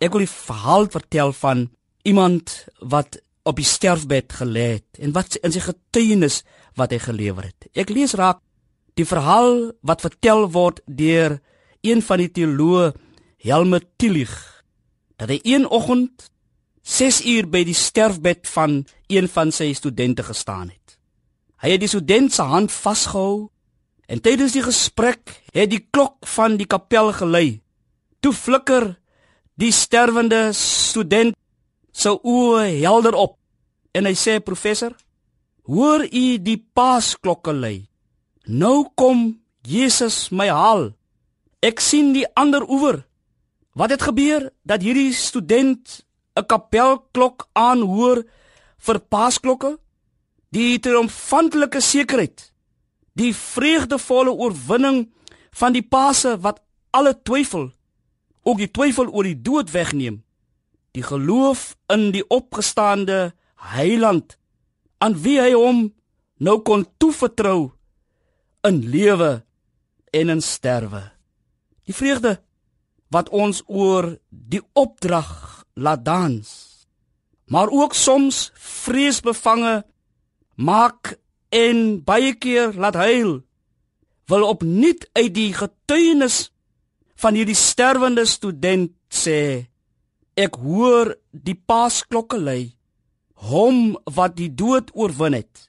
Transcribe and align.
Ek 0.00 0.12
wil 0.12 0.22
'n 0.22 0.26
verhaal 0.26 0.86
vertel 0.88 1.32
van 1.32 1.70
iemand 2.02 2.66
wat 2.78 3.20
op 3.42 3.56
die 3.56 3.64
sterfbed 3.64 4.32
gelê 4.32 4.80
het 4.80 4.98
en 4.98 5.12
wat 5.12 5.36
in 5.44 5.52
sy 5.52 5.60
getuienis 5.60 6.42
wat 6.74 6.90
hy 6.90 6.98
gelewer 6.98 7.44
het. 7.44 7.68
Ek 7.74 7.90
lees 7.90 8.14
raak 8.14 8.40
die 8.94 9.04
verhaal 9.04 9.72
wat 9.82 10.00
vertel 10.00 10.50
word 10.50 10.80
deur 10.86 11.40
een 11.80 12.02
van 12.02 12.18
die 12.18 12.30
teoloë 12.32 12.92
Helmut 13.44 13.86
Tillich 13.96 14.64
dat 15.16 15.28
hy 15.28 15.40
een 15.44 15.66
oggend 15.68 16.30
6 16.82 17.24
uur 17.28 17.48
by 17.48 17.64
die 17.64 17.76
sterfbed 17.76 18.48
van 18.48 18.84
een 19.08 19.28
van 19.28 19.52
sy 19.52 19.72
studente 19.76 20.24
gestaan 20.24 20.70
het. 20.72 20.96
Hy 21.60 21.74
het 21.76 21.80
die 21.80 21.92
student 21.92 22.32
se 22.32 22.42
hand 22.42 22.72
vasgehou 22.72 23.50
en 24.08 24.20
tydens 24.20 24.56
die 24.56 24.64
gesprek 24.64 25.42
het 25.52 25.70
die 25.70 25.84
klok 25.92 26.24
van 26.26 26.56
die 26.56 26.66
kapel 26.66 27.12
gelui. 27.12 27.60
Toe 28.20 28.32
flikker 28.32 28.99
die 29.60 29.72
sterwende 29.76 30.54
student 30.56 31.36
se 31.92 32.12
oë 32.14 32.80
helder 32.80 33.16
op 33.18 33.36
en 33.92 34.06
hy 34.08 34.14
sê 34.16 34.38
professor, 34.40 34.94
hoor 35.68 36.06
u 36.06 36.24
die 36.40 36.56
paasklokke 36.56 37.52
lui? 37.52 37.76
Nou 38.46 38.88
kom 38.96 39.34
Jesus 39.66 40.30
my 40.32 40.48
haal. 40.48 40.90
Ek 41.60 41.82
sien 41.84 42.14
die 42.14 42.24
ander 42.40 42.64
oewer. 42.64 43.02
Wat 43.76 43.92
het 43.92 44.06
gebeur 44.08 44.48
dat 44.64 44.82
hierdie 44.82 45.12
student 45.12 46.04
'n 46.36 46.46
kapelklok 46.46 47.48
aanhoor 47.52 48.24
vir 48.78 48.98
paasklokke? 48.98 49.76
Die 50.50 50.78
triomfantelike 50.78 51.80
sekerheid, 51.80 52.52
die 53.14 53.34
vreugdevolle 53.34 54.32
oorwinning 54.32 55.12
van 55.52 55.72
die 55.72 55.82
Paase 55.82 56.40
wat 56.40 56.62
alle 56.90 57.14
twyfel, 57.22 57.70
ook 58.42 58.58
die 58.58 58.70
twyfel 58.70 59.10
oor 59.10 59.26
die 59.26 59.40
dood 59.42 59.70
wegneem. 59.70 60.22
Die 60.96 61.02
geloof 61.02 61.76
in 61.92 62.10
die 62.14 62.26
opgestaande 62.26 63.32
Heiland 63.54 64.38
aan 64.98 65.16
wie 65.22 65.38
hy 65.40 65.52
hom 65.54 65.90
nou 66.40 66.60
kon 66.64 66.86
toevertrou 66.98 67.72
in 68.66 68.80
lewe 68.92 69.42
en 70.10 70.32
in 70.34 70.42
sterwe. 70.42 71.02
Die 71.88 71.94
vreugde 71.96 72.38
wat 73.10 73.30
ons 73.34 73.62
oor 73.66 74.14
die 74.28 74.62
opdrag 74.78 75.64
laat 75.74 76.04
dans, 76.04 76.48
maar 77.50 77.70
ook 77.72 77.94
soms 77.94 78.50
vreesbevange 78.54 79.80
maak 80.54 81.16
en 81.50 82.02
baie 82.06 82.34
keer 82.38 82.76
laat 82.78 82.94
huil, 82.94 83.40
wil 84.30 84.46
opnuut 84.46 85.08
uit 85.18 85.32
die 85.34 85.50
getuienis 85.56 86.49
van 87.20 87.36
hierdie 87.36 87.58
sterwende 87.58 88.24
student 88.28 88.92
sê 89.12 89.66
ek 90.40 90.56
hoor 90.62 91.12
die 91.30 91.56
paasklokke 91.56 92.38
lui 92.40 92.70
hom 93.50 93.96
wat 94.16 94.36
die 94.38 94.50
dood 94.52 94.92
oorwin 94.96 95.36
het 95.36 95.66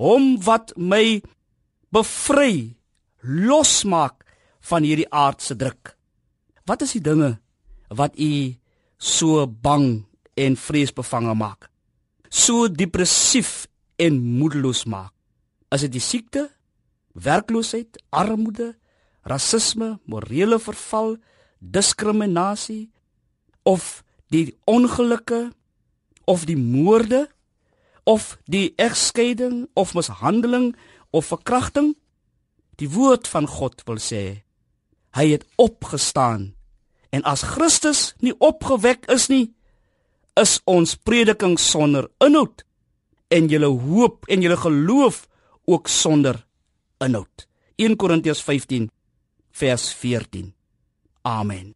hom 0.00 0.36
wat 0.44 0.72
my 0.76 1.20
bevry 1.92 2.76
losmaak 3.22 4.24
van 4.66 4.84
hierdie 4.84 5.08
aardse 5.14 5.56
druk. 5.56 5.94
Wat 6.66 6.82
is 6.82 6.96
die 6.96 7.04
dinge 7.04 7.36
wat 7.88 8.18
u 8.18 8.56
so 8.98 9.46
bang 9.46 10.04
en 10.36 10.58
vreesbevange 10.58 11.34
maak? 11.38 11.70
So 12.28 12.68
depressief 12.68 13.66
en 13.96 14.18
moedeloos 14.20 14.84
maak? 14.90 15.12
Is 15.72 15.86
dit 15.86 15.96
die 15.96 16.04
siekte 16.04 16.48
werkloosheid 17.16 18.00
armoede 18.10 18.74
rasisme 19.26 19.96
morele 20.06 20.58
verval 20.62 21.16
diskriminasie 21.58 22.90
of 23.66 24.04
die 24.30 24.54
ongelukke 24.64 25.50
of 26.24 26.46
die 26.46 26.58
moorde 26.58 27.26
of 28.06 28.36
die 28.46 28.72
egskeiding 28.78 29.66
of 29.74 29.94
mishandeling 29.94 30.74
of 31.10 31.26
verkrachting 31.32 31.94
die 32.78 32.90
woord 32.90 33.28
van 33.28 33.48
God 33.50 33.82
wil 33.88 33.98
sê 34.02 34.42
hy 35.16 35.30
het 35.32 35.46
opgestaan. 35.56 36.50
En 37.08 37.24
as 37.24 37.40
Christus 37.54 38.12
nie 38.20 38.34
opgewek 38.38 39.06
is 39.12 39.30
nie 39.32 39.46
is 40.36 40.58
ons 40.68 40.98
prediking 41.00 41.56
sonder 41.60 42.10
inhoud 42.20 42.66
en 43.32 43.48
julle 43.48 43.70
hoop 43.86 44.28
en 44.28 44.44
julle 44.44 44.58
geloof 44.60 45.24
ook 45.64 45.88
sonder 45.88 46.42
inhoud. 47.00 47.46
1 47.80 47.96
Korintiërs 47.96 48.42
15 48.44 48.90
vers 49.58 49.88
14 49.94 50.52
amen 51.22 51.75